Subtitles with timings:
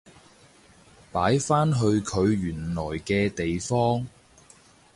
[1.11, 4.07] 擺返去佢原來嘅地方